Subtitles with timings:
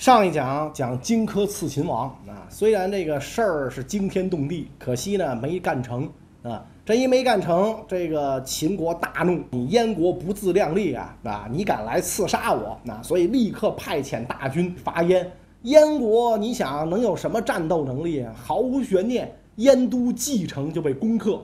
[0.00, 6.10] 上一讲讲荆轲刺秦王啊，虽然这个事儿是惊天动地，可惜呢没干成
[6.42, 6.64] 啊。
[6.86, 11.46] 这一没干成，这个秦国大怒，你燕国不自量力啊啊！
[11.52, 13.02] 你敢来刺杀我啊！
[13.02, 15.30] 所以立刻派遣大军伐燕。
[15.64, 18.24] 燕国你想能有什么战斗能力？
[18.34, 21.38] 毫无悬念，燕都蓟城就被攻克。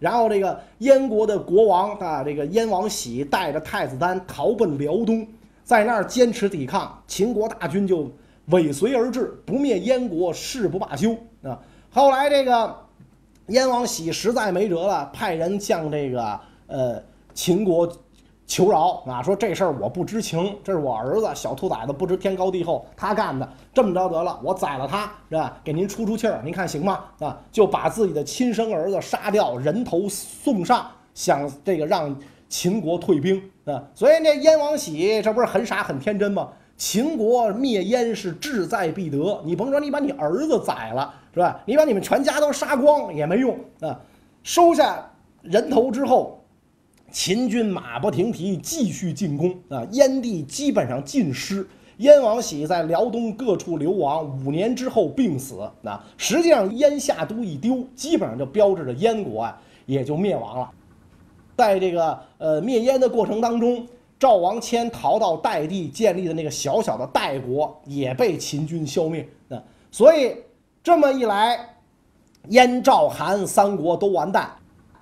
[0.00, 5.24] 然后这个燕国的国王啊，这个燕王喜带着太子丹逃奔辽东。
[5.66, 8.08] 在那儿坚持抵抗，秦国大军就
[8.50, 11.10] 尾随而至，不灭燕国誓不罢休
[11.42, 11.58] 啊！
[11.90, 12.72] 后来这个
[13.48, 17.02] 燕王喜实在没辙了，派人向这个呃
[17.34, 17.92] 秦国
[18.46, 23.48] 求饶啊，说这事儿我不知情，这是我儿子小兔崽子不知天高地厚，他干的。
[23.74, 25.58] 这么着得了，我宰了他是吧？
[25.64, 27.00] 给您出出气儿，您看行吗？
[27.18, 32.16] 啊，就把自己的亲生儿子杀掉，人头送上，想这个让。
[32.48, 36.48] 秦国退兵啊，所以那燕王喜这不是很傻很天真吗？
[36.76, 41.60] 秦国灭燕是志在必得，你甭说你把你儿子宰了是吧？
[41.66, 43.98] 你把你们全家都杀光也没用啊！
[44.42, 45.10] 收下
[45.42, 46.38] 人头之后，
[47.10, 51.66] 秦军马不停蹄继续进攻啊，燕地基本上尽失。
[51.96, 56.04] 燕王喜在辽东各处流亡，五年之后病死啊。
[56.18, 60.70] 实际上燕下都一丢，基本上就标志着燕国啊也就灭亡了。
[61.56, 63.86] 在这个呃灭燕的过程当中，
[64.18, 70.36] 赵王迁逃到代地建立的那个小小的代国也被秦军消灭啊，所以
[70.82, 71.58] 这么一来，
[72.48, 74.50] 燕赵韩三国都完蛋。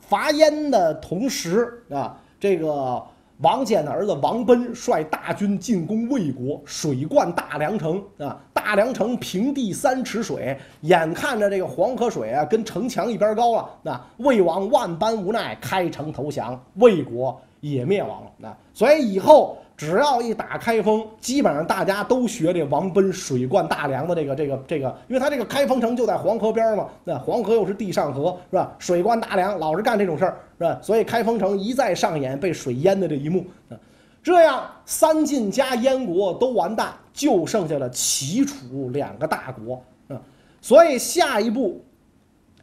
[0.01, 3.03] 伐燕的同时啊，这个
[3.39, 8.41] 王翦的儿子王贲率大军进攻魏国，水灌大梁城啊。
[8.53, 13.69] 大梁城平地三尺水，眼看着这个黄河水啊，跟城墙一边高了。
[13.83, 17.39] 那魏王万般无奈，开城投降，魏国
[17.73, 18.31] 也灭亡了。
[18.37, 26.89] 那所以以后只要一打开封，基本上大家都学这王贲水灌大梁的这个这个这个，因为他这个开封城就在黄河边嘛。
[27.05, 28.75] 那黄河又是地上河，是吧？
[28.79, 30.79] 水灌大梁，老是干这种事儿，是吧？
[30.83, 33.77] 所以开封城一再上演被水淹的这一幕啊。
[34.23, 40.21] 这样，三晋加燕国都完蛋，就剩下了齐楚两个大国啊。
[40.61, 41.85] 所以下一步，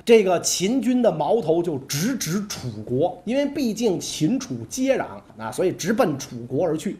[0.03, 5.06] 这个秦军的矛头就直指楚国，因为毕竟秦楚接壤
[5.38, 6.97] 啊，所以直奔楚国而去。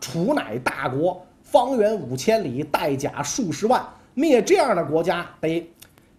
[0.00, 3.84] 楚乃大国，方圆五千里，带甲数十万，
[4.14, 5.70] 灭这样的国家得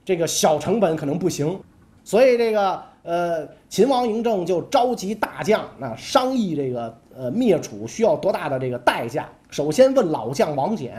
[0.06, 1.60] 这个小成本可能不行，
[2.04, 2.84] 所以这个。
[3.06, 9.28] 呃，秦王嬴政就召集大将，那商议这个呃灭楚需要多大的这个代价。
[9.50, 10.90] 首先问老将王翦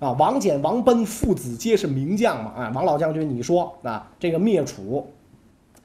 [0.00, 5.06] 啊，王翦、王贲父子皆是名将嘛啊，王老将军，你说啊，这个灭楚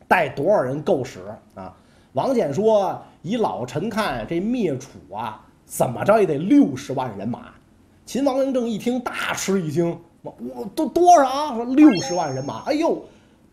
[0.08, 1.20] 带多少人够使
[1.54, 1.76] 啊？
[2.14, 7.50] 王翦说，以老臣看，这灭楚啊，怎么着也得六十万人马。
[8.06, 11.54] 秦王嬴政一听大吃一惊，我我都多少？
[11.56, 13.04] 说六十万人马，哎呦！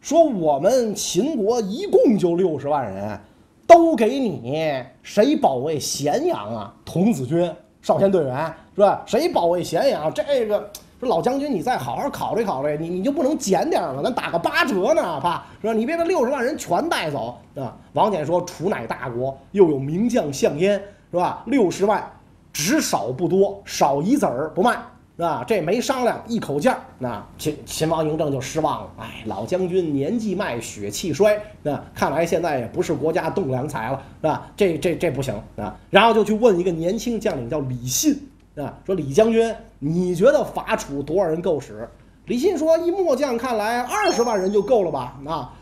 [0.00, 3.20] 说我们秦国一共就六十万人，
[3.66, 6.74] 都给你谁保卫咸阳啊？
[6.84, 9.02] 童子军少先队员是吧？
[9.04, 10.12] 谁保卫咸阳？
[10.14, 10.70] 这个
[11.00, 14.00] 说老将军，你再好好考虑考虑，你你就不能减点吗？
[14.04, 15.72] 咱打个八折呢，怕是吧？
[15.72, 17.76] 你别把六十万人全带走啊！
[17.92, 21.42] 王翦说：“楚乃大国，又有名将项燕，是吧？
[21.46, 22.08] 六十万，
[22.52, 24.76] 只少不多，少一子儿不卖。”
[25.18, 28.90] 啊，这没商量，一口价，那秦秦王嬴政就失望了。
[28.98, 34.50] 哎，老将军年纪迈，血气衰，那看来现在也不是国家栋梁才了，是吧？
[34.56, 35.78] 这这这不行啊！
[35.90, 41.86] 然后就去问一个年轻将领，叫李信啊，说李将军，你觉得伐楚多少人够使？
[42.24, 45.20] 李信说，一末将看来，二十万人就够了吧？
[45.26, 45.52] 啊，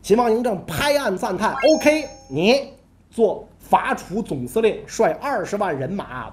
[0.00, 2.72] 秦王嬴政拍案赞叹，OK，你
[3.10, 6.32] 做伐楚总司令，率二十万人马，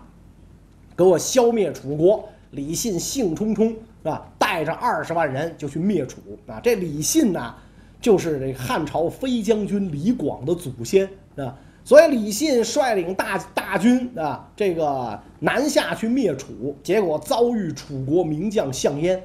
[0.95, 2.27] 给我消灭楚国。
[2.51, 4.25] 李信兴冲冲是吧？
[4.37, 6.59] 带着二十万人就去灭楚啊！
[6.61, 7.55] 这李信呢，
[8.01, 11.55] 就是这汉朝飞将军李广的祖先啊。
[11.83, 19.21] 所以李信率领大大军啊，这个南下去灭楚，结果遭遇楚国名将项燕。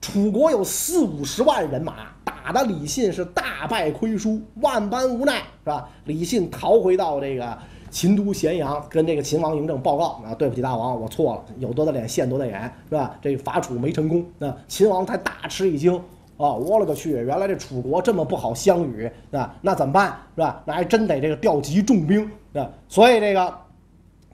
[0.00, 5.88] 楚国有四五十万人马，打的李信是大败亏输，万般无奈是吧？
[6.06, 7.58] 李信逃回到这个。
[7.92, 13.14] 秦都咸阳跟这个秦王嬴政报告啊，对不起大王，我错了，有多大脸现多大眼，是吧？
[13.20, 15.94] 这伐楚没成功，那秦王才大吃一惊
[16.38, 16.54] 啊！
[16.54, 19.54] 我勒个去，原来这楚国这么不好相与啊！
[19.60, 20.62] 那怎么办，是吧？
[20.64, 22.66] 那还真得这个调集重兵啊！
[22.88, 23.54] 所以这个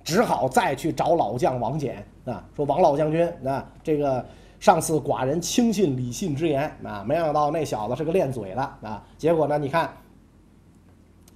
[0.05, 1.93] 只好再去找老将王翦
[2.27, 4.25] 啊，说王老将军啊，这个
[4.61, 9.03] 上次寡人轻信李信之言啊，没想到那小子是个练嘴的啊！
[9.19, 9.91] 结果呢，你看。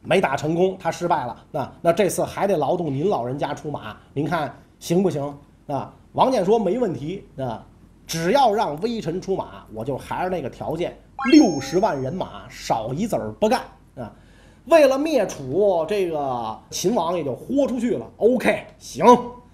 [0.02, 1.44] 没打成功，他失败了。
[1.50, 5.22] 那那这次还得劳动您老人家出马，您看行不行
[5.66, 5.92] 啊？
[6.12, 7.64] 王翦说没问题啊，
[8.06, 10.94] 只要让微臣出马，我就还是那个条件，
[11.30, 13.62] 六十万人马，少一子儿不干
[13.96, 14.12] 啊。
[14.66, 18.06] 为了灭楚，这个秦王也就豁出去了。
[18.18, 19.04] OK，行，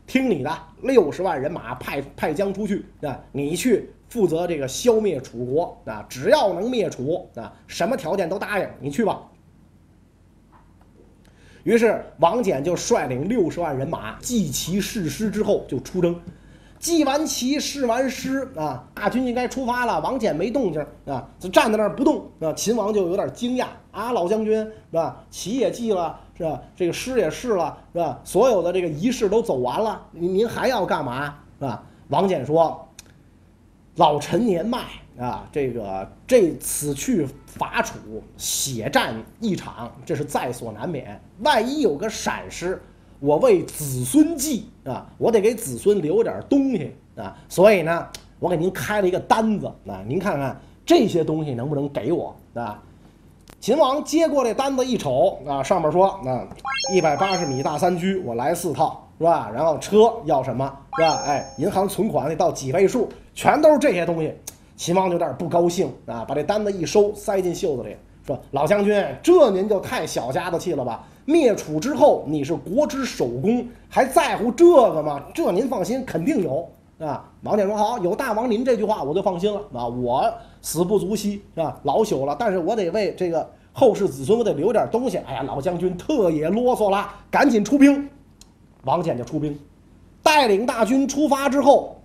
[0.06, 0.50] 听你的，
[0.82, 9.22] 六十万人马派派将出去啊，你去负责这个消灭楚国啊，只要能灭楚啊，什么条件都答应，你去吧。
[11.68, 16.18] 于是王翦就率领六十万人马祭旗誓师之后就出征，
[16.78, 20.00] 祭完旗誓完师啊，大军应该出发了。
[20.00, 22.50] 王翦没动静啊，就站在那儿不动啊。
[22.54, 25.22] 秦王就有点惊讶啊，老将军是吧？
[25.28, 26.58] 旗也祭了是吧？
[26.74, 28.18] 这个诗也试了是吧？
[28.24, 31.26] 所有的这个仪式都走完了，您您还要干嘛
[31.58, 31.82] 是吧？
[32.08, 32.88] 王翦说
[33.96, 34.78] ：“老臣年迈。”
[35.20, 37.26] 啊，这个这此去
[37.58, 37.94] 伐楚，
[38.36, 41.20] 血战一场，这是在所难免。
[41.40, 42.80] 万一有个闪失，
[43.18, 47.36] 我为子孙计啊，我得给子孙留点东西啊。
[47.48, 48.06] 所以呢，
[48.38, 52.80] 我给您开了一个单子啊，您看看这些东西能不能给我啊？
[53.60, 56.46] 秦王接过这单子一瞅啊，上面说啊，
[56.94, 59.50] 一百八十米大三居，我来四套是吧？
[59.52, 60.64] 然后车要什么
[60.96, 61.22] 是吧？
[61.26, 64.32] 哎，银行存款得到几位数，全都是这些东西。
[64.78, 71.04] 秦王有点不高兴啊，把这单子一收，塞进袖子里，说：“老将军，这您就太小家子气了吧？
[71.24, 75.20] 灭楚之后，你是国之首功，还在乎这个吗？
[75.34, 76.70] 这您放心，肯定有
[77.00, 79.88] 啊。”王翦说：“好，有大王您这句话，我就放心了啊。
[79.88, 80.32] 我
[80.62, 81.76] 死不足惜啊？
[81.82, 85.16] 老朽了，但是我得为这个后世子孙，我得留点东西。
[85.26, 88.08] 哎呀，老将军特也啰嗦了，赶紧出兵。”
[88.86, 89.58] 王翦就出兵，
[90.22, 91.97] 带领大军出发之后。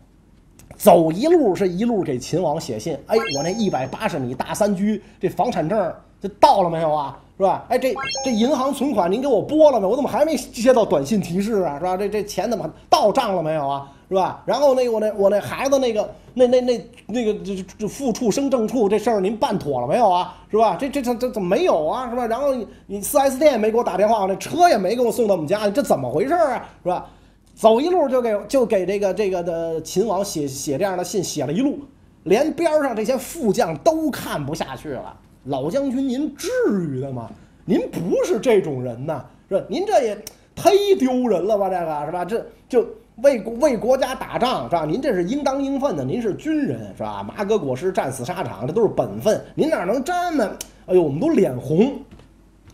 [0.76, 7.18] 走一路是一路给秦王写信，哎，我那一百八十米大三居这房产证这到了没有啊？
[7.36, 7.66] 是吧？
[7.68, 7.94] 哎，这
[8.24, 9.88] 这银行存款您给我拨了没？
[9.88, 11.80] 我怎么还没接到短信提示啊？
[11.80, 11.98] 是吧？
[11.98, 13.90] 这这钱怎么到账了没有啊？
[14.08, 14.42] 是吧？
[14.46, 20.36] 然后那个我那我那孩子那个那那那那个这这副处升正处这事儿您办妥了没有啊？
[20.52, 20.78] 是吧？
[20.80, 22.08] 这这这这怎么没有啊？
[22.10, 22.28] 是吧？
[22.28, 26.64] 然后你你四 S 店也没给我打电话，那车也没给我送到我们家，这怎么回事啊？
[26.84, 27.08] 是吧？
[27.56, 31.80] 走一路就给就给这个这个的秦王写写这样的信，写了一路，
[32.24, 35.16] 连边上这些副将都看不下去了。
[35.46, 36.50] 老将军，您至
[36.90, 37.30] 于的吗？
[37.66, 39.64] 您不是这种人呐，是？
[39.70, 40.18] 您这也
[40.56, 41.70] 忒丢人了吧？
[41.70, 42.26] 这个是吧？
[42.26, 42.86] 这就
[43.18, 44.86] 为为国家打仗是吧？
[44.86, 47.22] 您这是应当应分的，您是军人是吧？
[47.24, 49.40] 马革裹尸，战死沙场，这都是本分。
[49.54, 50.44] 您哪能这么？
[50.88, 51.94] 哎呦，我们都脸红。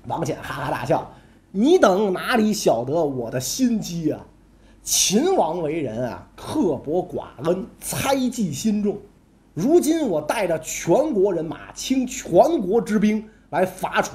[0.07, 1.11] 王翦哈哈大笑
[1.51, 4.25] ：“你等哪里晓得我的心机啊？”
[4.91, 8.97] 秦王为人啊，刻薄寡恩，猜忌心重。
[9.53, 14.13] 如今我带着全国人马，倾全国之兵来伐楚，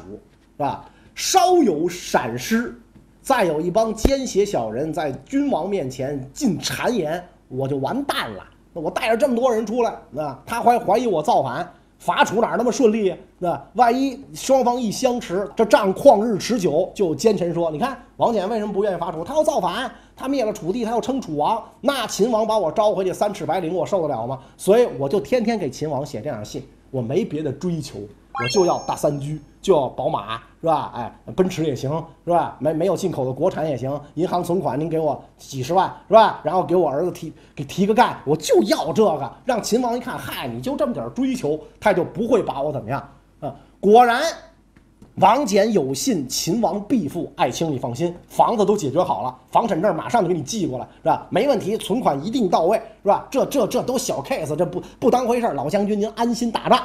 [0.57, 0.91] 是吧？
[1.15, 2.75] 稍有闪失，
[3.23, 8.45] 再有一帮奸邪小人在君王面前进谗言，我就完蛋了。
[8.73, 11.73] 那我带着这么多人出来，那他还怀疑我造反。
[12.05, 13.15] 伐楚哪那么顺利？
[13.39, 19.25] 那万一双方一相持，这仗旷日持久，就奸臣说：“你看王翦为什么不愿意伐楚？
[19.25, 21.65] 他要造反，他灭了楚地，他要称楚王。
[21.81, 24.39] 那秦王把我招回去，三尺白绫，我受得了吗？
[24.59, 27.99] 所以我就天天给秦王写这样信，我没别的追求。”
[28.43, 30.93] 我就要大三居，就要宝马，是吧？
[30.97, 31.91] 哎，奔驰也行，
[32.25, 32.57] 是吧？
[32.59, 34.01] 没没有进口的国产也行。
[34.15, 36.41] 银行存款您给我几十万，是吧？
[36.43, 39.33] 然后给我儿子提给提个干，我就要这个。
[39.45, 43.55] 让秦王一看，嗨，你就这么点追求，他就不会把我怎么样啊？
[43.79, 44.21] 果然，
[45.17, 47.33] 王翦有信，秦王必付。
[47.37, 51.25] 爱卿你放心，房子都解决好了，房产证马上就给你寄过来，是吧？
[51.31, 53.29] 没问题，存款一定到位，是吧？
[53.31, 55.55] 这这这都小 case，这不不当回事儿。
[55.55, 56.83] 老将军您安心打仗。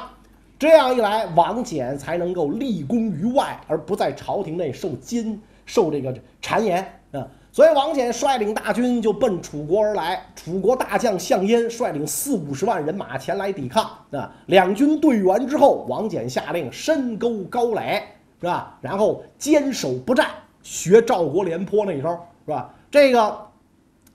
[0.60, 7.26] 这样一来，王翦才能够立功于外，而不在朝廷内受奸、受这个谗言啊。
[7.50, 10.22] 所以，王翦率领大军就奔楚国而来。
[10.36, 14.30] 楚国大将项燕率领四五十万人马前来抵抗啊。
[14.48, 18.02] 两军对完之后，王翦下令深沟高垒，
[18.38, 18.76] 是吧？
[18.82, 20.26] 然后坚守不战，
[20.62, 22.10] 学赵国廉颇那一招，
[22.44, 22.74] 是吧？
[22.90, 23.34] 这个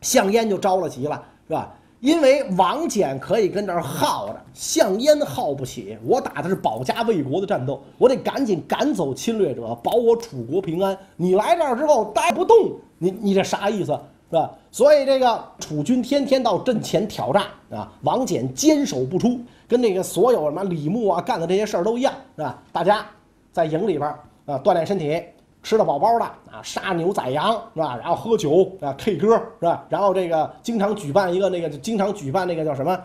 [0.02, 1.74] 项燕就着了急了，是吧？
[2.02, 5.98] 因为王翦可以跟这儿耗着，项燕耗不起。
[6.06, 10.96] 我打的是保家卫国的战斗，我得赶紧赶走侵略者，保我楚国平安。
[11.16, 12.56] 你来这儿之后待不动，
[12.98, 14.00] 你你这啥意思
[14.30, 14.52] 是吧？
[14.72, 22.62] 所以这个楚军天天到阵前挑战啊，王翦坚守不出，跟那个所有什么李牧啊干的这些事儿都一样，是吧？
[22.72, 23.06] 大家
[23.52, 24.10] 在营里边
[24.46, 25.24] 啊锻炼身体。
[25.66, 27.98] 吃得饱饱的啊，杀牛宰羊是吧？
[27.98, 29.30] 然后喝酒啊，K 歌
[29.60, 29.84] 是吧？
[29.90, 32.96] 然后这个经常举办一个那个，经常举办那个叫什么？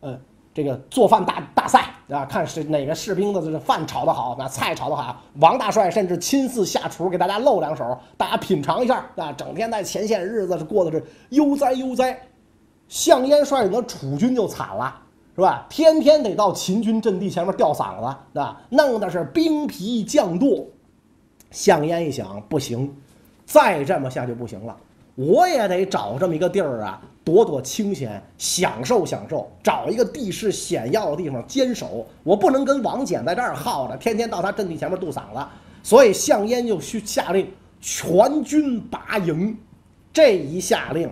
[0.00, 0.18] 呃，
[0.54, 5.14] 这个做饭大大赛啊，看是哪个士兵的这个饭炒得好，那菜炒得好。
[5.40, 9.30] 王大帅甚至亲自下厨给大家露两手，大家品尝一下啊。
[9.32, 12.18] 整天在前线，日子是过的是悠哉悠哉。
[12.88, 15.02] 项燕率领的楚军就惨了，
[15.34, 15.66] 是吧？
[15.68, 20.64] 天天得到秦军阵地前面吊嗓子，啊，弄的是兵疲将堕。
[21.50, 22.94] 项燕一想，不行，
[23.44, 24.76] 再这么下去不行了，
[25.14, 32.06] 我也得找这么一个地儿啊，躲躲清闲，享受享受，找一个地势险要的地方坚守。
[32.22, 35.46] 我不能跟王翦在这儿耗着，天天到他阵地前面杜嗓子。
[35.82, 37.48] 所以项燕就去下令
[37.80, 39.56] 全军拔营。
[40.12, 41.10] 这一下令，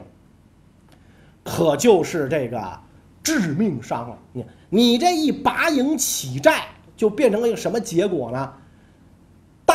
[1.43, 2.81] 可就是这个
[3.23, 4.19] 致命伤了。
[4.33, 6.64] 你你这一拔营起寨，
[6.97, 8.53] 就变成了一个什么结果呢？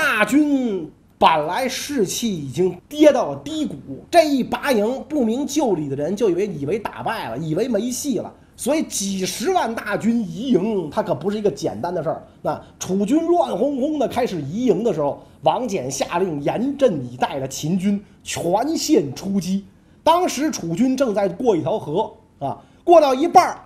[0.01, 3.75] 大军本来士气已经跌到了低谷，
[4.09, 8.33] 这一拔营，不明就里的人就以为以为打败了，以为没戏了。
[8.55, 12.23] 所以几十万大军移营，它可不是一个简单的事儿。
[12.41, 19.65] 那楚军乱哄哄的开始移营的时候，王翦下令严阵以待的秦军全线出击。
[20.01, 23.59] 当时楚军正在过一条河啊，过到一半儿，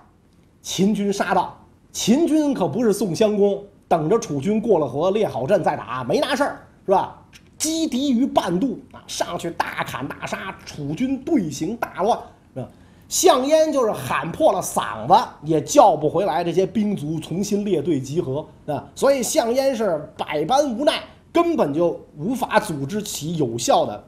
[0.62, 1.56] 秦军杀到。
[1.92, 3.62] 秦军可不是宋襄公，
[3.94, 7.16] 等着楚军过了河列好阵再打，没那事儿，是吧？
[7.56, 12.18] 击敌于半渡啊，上去大砍大杀，楚军队形大乱
[12.56, 12.68] 啊。
[13.08, 18.84] 项燕就是喊破了嗓子，也叫不回来这些兵卒重新列队集合啊！
[18.96, 21.00] 所以项燕是百般无奈，
[21.32, 24.04] 根本就无法组织起有效的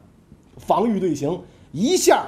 [0.56, 1.40] 防御队形。
[1.70, 2.24] 一下，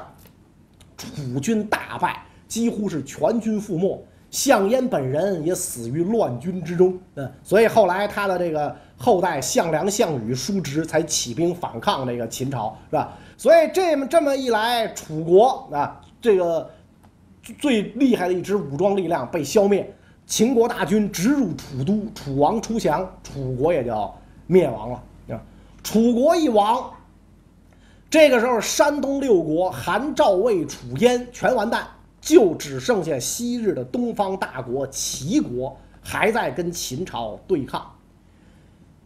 [0.97, 4.01] 楚军大败，几乎是全军覆没。
[4.31, 6.99] 项燕本人也死于乱军之中。
[7.15, 13.17] 嗯，所以后来他的这个后代项梁、项羽叔侄才起兵反抗这个秦朝，是吧？
[13.37, 16.01] 所以这么这么一来，楚国啊。
[16.21, 16.69] 这个
[17.61, 19.89] 最厉害的一支武装力量被消灭，
[20.27, 24.13] 秦国大军直入楚都，楚王出降，楚国也就
[24.49, 25.41] 灭亡了啊！
[25.85, 26.91] 楚国一亡，
[28.11, 31.87] 这个时候山东六国韩、赵、魏、楚、燕全完蛋，
[32.21, 37.91] 就只剩下昔日的东方大国齐国还在跟秦朝对抗。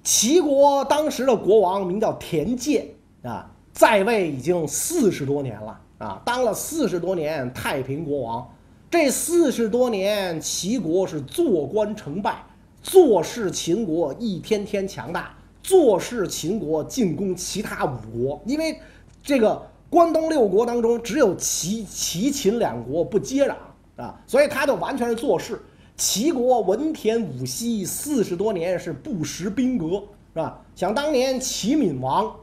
[0.02, 2.88] 齐国当时的国王名叫田建
[3.23, 5.81] 啊，在位已经四十多年了。
[5.99, 8.50] 啊，当了四十多年太平国王，
[8.90, 12.45] 这四十多年齐国是坐观成败，
[12.83, 18.42] 坐视秦国一天天强大，坐视秦国进攻其他五国。
[18.45, 18.81] 因为
[19.23, 23.54] 这个关东六国当中，只有齐齐秦两国不接壤
[24.02, 25.61] 啊，所以他就完全是坐视。
[25.99, 29.96] 齐国文田武息四十多年是不识兵革，
[30.32, 30.58] 是吧？
[30.75, 32.34] 想当年齐闵王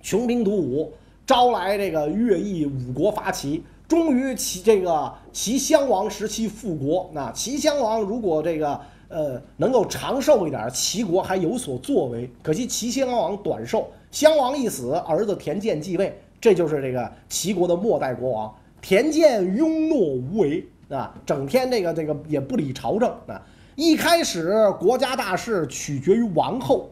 [0.00, 0.90] 穷兵黩武。
[1.24, 7.08] 招来这个乐毅五国伐齐，终于齐这个齐襄王时期复国。
[7.12, 12.28] 那齐襄王如果这个呃能够长寿一点，齐国还有所作为。
[12.42, 18.52] 可惜齐襄王短寿，襄王一死，儿子田建继位，这就是这个齐国的末代国王。
[18.80, 23.40] 田建庸懦无为啊，整天这个这个也不理朝政啊。
[23.76, 26.90] 一开始国家大事取决于王后。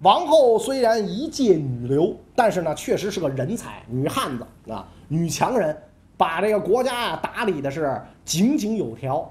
[0.00, 5.76] 王后虽然一介女流，但是呢，确实是个人才，女汉子啊，女强人，
[6.16, 9.28] 把这个国家啊打理的是井井有条。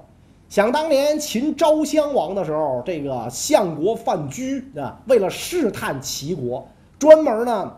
[0.50, 6.68] 想当年秦昭襄王的时候，这个相国范雎啊，为了试探齐国，
[6.98, 7.76] 专门呢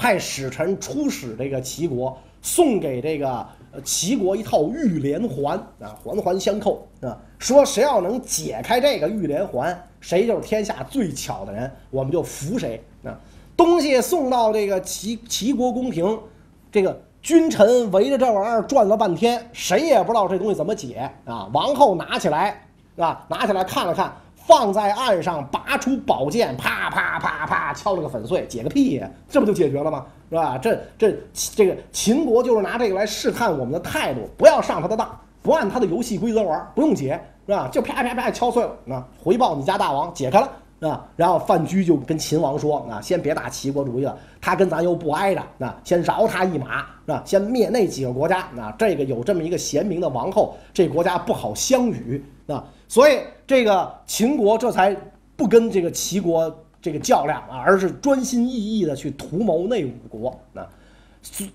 [0.00, 3.46] 派使臣出使这个齐国，送给这个。
[3.84, 7.16] 齐国一套玉连环啊，环环相扣啊。
[7.38, 13.16] 说谁要能解开这个玉连环，谁就是天下最巧的人，我们就服谁啊。
[13.56, 16.18] 东西送到这个齐齐国宫廷，
[16.72, 21.48] 这个君臣围着这玩意儿转了半天，谁也不知道这东西怎么解啊。
[21.52, 22.66] 王后拿起来
[22.96, 24.12] 啊，拿起来看了看。
[24.46, 29.08] 放在岸上，拔出宝剑，啪啪啪啪敲了个粉碎，解个屁呀！
[29.28, 30.06] 这不就解决了吗？
[30.28, 30.58] 是吧？
[30.58, 31.14] 这这
[31.54, 37.68] 这个秦国就是拿这个来试探我们的态度，不要上他的当，不按他的游戏规则玩，不用解，是吧？
[37.70, 47.22] 就啪啪啪敲碎了，那回报你家大王解开了，啊，然后范雎就跟秦王说，啊，先别打齐国主意了，他跟咱又不挨着，那先饶他一马，是吧？
[47.24, 52.64] 先灭那几个国家，那这个有这么一个贤明的王后，这国家不好相与，啊。
[52.86, 53.20] 所以，
[53.50, 54.96] 这个秦国这才
[55.34, 60.64] 不跟这个齐国这个较量啊，而是专心翼翼的去图谋那五国啊。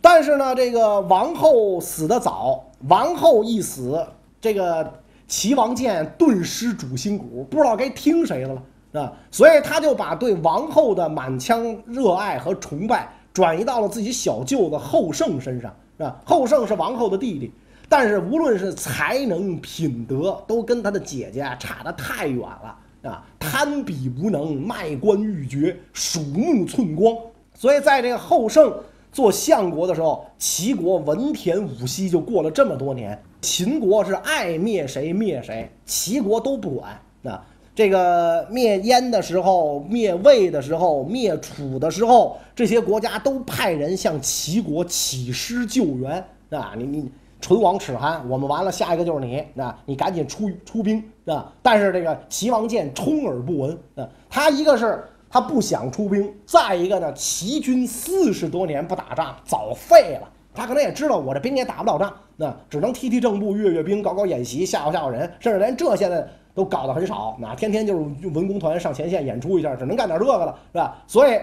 [0.02, 4.06] 但是呢，这个王后死得早，王后一死，
[4.42, 4.94] 这个
[5.26, 9.14] 齐王建顿失主心骨，不知道该听谁的了啊。
[9.32, 16.14] 所以他就把对王后的满腔热爱和崇拜转移到了自己小舅子后胜身上啊。
[16.26, 17.54] 后胜是王后的弟弟。
[17.88, 23.24] 但是无论是才能、品德，都跟他的姐姐差得太远了啊！
[23.40, 27.16] 贪比无能，卖官欲绝，鼠目寸光。
[27.54, 28.74] 所以在这个后胜
[29.12, 37.00] 做相国的时候，齐国文田武息就过了这么多年，秦国是爱灭谁灭谁，齐国都不管。
[37.22, 37.40] 那
[37.76, 46.74] 这个灭燕的时候、灭魏的时候、灭楚的时候，这些国家都派人向齐国起师救援啊！
[46.76, 47.12] 你你。
[47.46, 50.98] 唇亡齿寒，我们完了，下一个就是你，那你赶紧出出兵
[51.28, 51.54] 啊！
[51.62, 60.28] 但是这个齐王建充耳不闻啊，他一个是他不想出兵，再一个呢，齐军四十多年不打仗，早废了。
[60.56, 70.98] 他可能也知道我这兵也打不了仗，那只能踢踢正步、阅阅兵、搞搞演习、吓唬吓唬人，甚至连这现在都搞得很少，那天天就是文工团上前线演出一下，只能干点这个了，是吧？
[71.06, 71.38] 所以。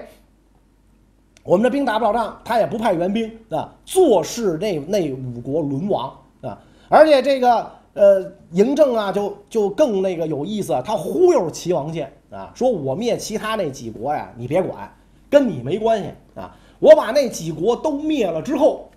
[1.44, 6.56] 我们的兵打不了仗，他也不派援兵啊，坐视那那五国沦亡啊！
[6.88, 14.88] 而且这个呃嬴政啊，就就更那个有意思，他忽悠齐王建啊，说我灭其他那几国呀，你别管，
[15.28, 16.56] 跟你没关系啊！
[16.78, 18.88] 我把那几国都灭了之后，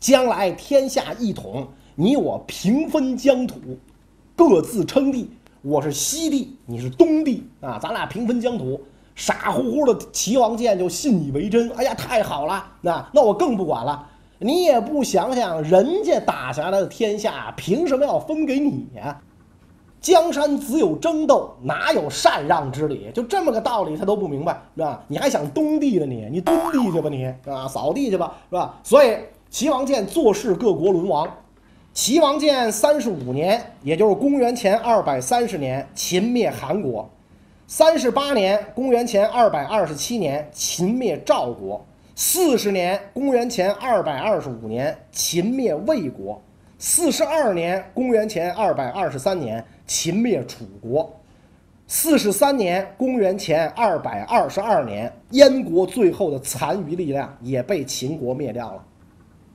[0.00, 3.56] 将来天下一统，你我平分疆土，
[4.34, 5.30] 各自称帝，
[5.62, 8.80] 我是西帝，你是东帝啊，咱俩平分疆土。
[9.22, 12.66] 傻乎乎的齐王建就信以为真，哎呀，太好了！
[12.80, 14.04] 那那我更不管了。
[14.40, 19.16] 你也不想想，人家打下来的天下，凭什么要分给你呀？
[20.00, 23.12] 江山自有争斗，哪有禅让之理？
[23.14, 25.00] 就这么个道理，他都不明白，是吧？
[25.06, 26.06] 你还想东帝呢？
[26.06, 28.74] 你你东帝去吧，你啊，扫地去吧，是吧？
[28.82, 29.16] 所以
[29.48, 31.28] 齐王建坐视各国沦亡。
[31.92, 37.08] 齐王建三十五年，也就是公元前二百三十年，秦灭韩国。
[37.74, 41.82] 三十八年，公元前二百二十七年，秦灭赵国；
[42.14, 46.38] 四十年，公元前二百二十五年，秦灭魏国；
[46.78, 51.14] 四十二年，公元前二百二十三年，秦灭楚国；
[51.86, 58.84] 四十三年，公元前二百二十二年，燕国最后的残余力量也被秦国灭掉了，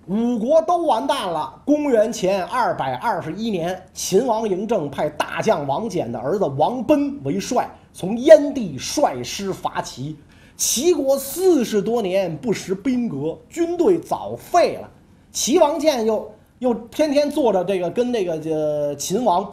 [0.08, 1.62] 五国都完蛋了。
[1.64, 7.70] 公元前二百二十一年，秦王嬴政派大将王翦的儿子王贲为帅。
[7.98, 10.16] 从燕地率师伐齐，
[10.56, 14.88] 齐国四十多年不识兵革，军队早废了。
[15.32, 19.52] 齐王建又又天天做着这个跟那个这秦王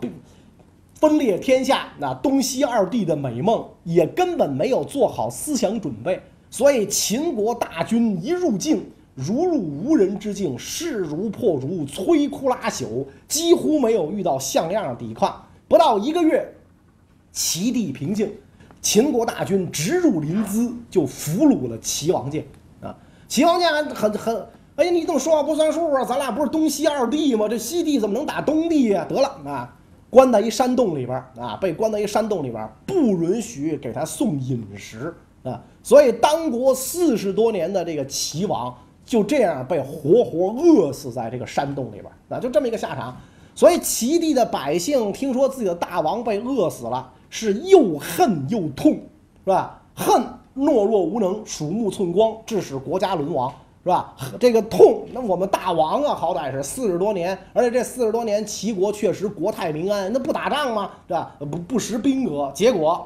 [0.97, 6.21] 分裂天下那东西二帝的美梦，也根本没有做好思想准备。
[6.51, 15.47] 所以秦国大军一入境，如入无人之境，势如破竹，摧枯拉朽，几乎没有遇到像样的抵抗。
[15.67, 16.54] 不到一个月。
[17.35, 18.33] 齐地平静，
[18.81, 22.47] 秦国大军直入临淄，就俘虏了齐王建
[22.81, 22.97] 啊！
[23.27, 26.05] 齐王建很很，哎呀，你怎么说话不算数啊？
[26.05, 27.49] 咱俩不是东西二帝吗？
[27.49, 29.05] 这西帝怎么能打东帝呀？
[29.09, 29.77] 得了啊，
[30.09, 35.61] 关在一山洞里边啊，被关在一山洞里边，不允许给他送饮食啊！
[35.83, 38.73] 所以当国四十多年的这个齐王
[39.05, 42.39] 就这样被活活饿死在这个山洞里边啊！
[42.39, 43.17] 就这么一个下场。
[43.57, 47.13] 所以齐地的百姓听说自己的大王被饿死了。
[47.35, 49.83] 是又恨又痛，是吧？
[49.93, 50.23] 恨
[50.57, 54.15] 懦弱无能，鼠目寸光，致使国家沦亡，是吧？
[54.39, 60.93] 这个痛，那我们大王啊，好歹是四十多年，而且这四十多年齐国确实国泰民安，那不打仗吗？
[61.09, 61.35] 是吧？
[61.41, 63.05] 不不识兵革，结果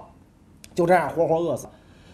[0.75, 1.67] 就这样活活饿死。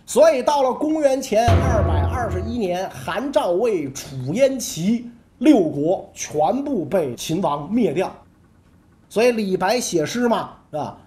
[0.06, 8.08] 所以到了公元前二百二十一年，韩、赵、魏、楚、燕、齐六国全部被秦王灭掉。
[9.08, 10.98] 所以李白写诗嘛，是吧？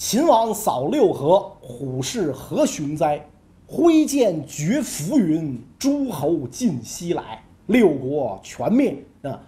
[0.00, 3.22] 秦王扫六合，虎视何雄哉？
[3.66, 9.38] 挥剑绝浮云，诸侯尽西来，六国全灭啊！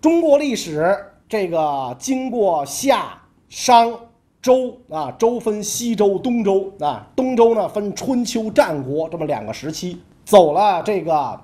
[0.00, 0.96] 中国历史
[1.28, 3.92] 这个经过夏、商、
[4.40, 11.40] 周啊，周分西周、东周啊，东周呢分春秋、战国这么两个时期，走了这个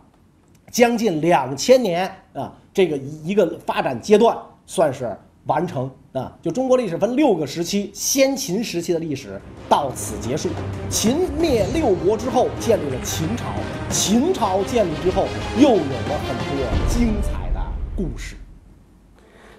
[0.70, 5.18] 将近两千年啊，这个一个发展阶段算是。
[5.46, 6.37] 完成啊！
[6.42, 10.48] 就中国历史分六个时期，先秦时期的历史到此结束。
[10.88, 13.46] 秦灭六国之后，建立了秦朝。
[13.88, 15.26] 秦朝建立之后，
[15.57, 17.61] 又有了很多精彩的
[17.96, 18.37] 故事。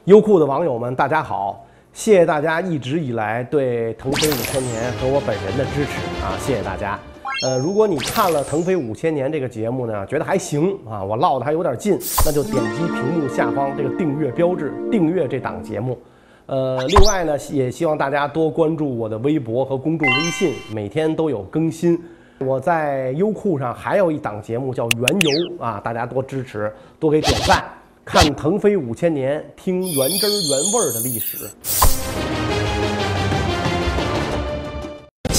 [0.06, 1.66] 优酷的网友们，大家好！
[1.94, 6.38] 谢谢大家一直以来对腾飞五千年和我本人的支持啊！
[6.40, 6.98] 谢谢大家。
[7.42, 15.98] 呃，如果你看了《腾飞五千年》这个节目呢，觉得还行啊，我唠的还有点劲，那就点击屏幕下方这个订阅标志，订阅这档节目。
[16.46, 22.00] 呃，另外呢，也希望大家多关注我的微博和公众微信，每天都有更新。
[22.38, 25.32] 我在优酷上还有一档节目叫《原游》
[25.64, 27.64] 啊，大家多支持，多给点赞，
[28.06, 31.50] 看《腾飞五千年》，听原汁原味的历史。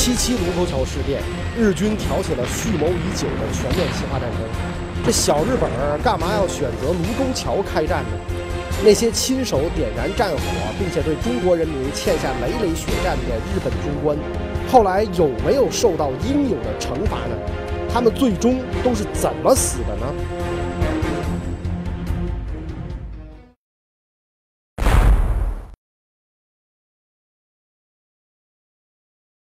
[0.02, 1.22] 七七卢沟桥事变，
[1.56, 4.40] 日军挑起了蓄谋已久的全面侵华战争。
[5.06, 8.18] 这小日本儿干嘛要选择卢沟桥开战呢？
[8.84, 10.42] 那些亲手点燃战火，
[10.76, 14.18] 并且对中国人民欠下累累血债的日本军官，
[14.68, 17.38] 后来有没有受到应有的惩罚呢？
[17.88, 20.12] 他们最终都是怎么死的呢？